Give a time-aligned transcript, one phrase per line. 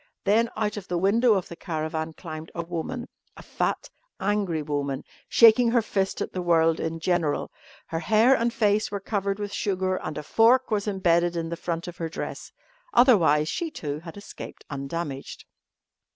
[0.23, 3.07] Then out of the window of the caravan climbed a woman
[3.37, 3.87] a fat,
[4.19, 7.51] angry woman, shaking her fist at the world in general.
[7.85, 11.55] Her hair and face were covered with sugar and a fork was embedded in the
[11.55, 12.51] front of her dress.
[12.95, 15.45] Otherwise she, too, had escaped undamaged.